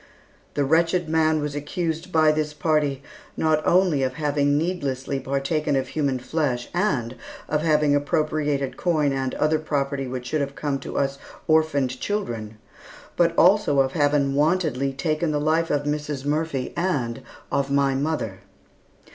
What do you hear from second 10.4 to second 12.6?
have come to us orphaned children,